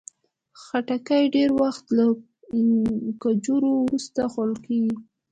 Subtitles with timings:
[0.61, 2.05] خټکی ډېر وخت له
[3.23, 4.95] کجورو وروسته خوړل کېږي.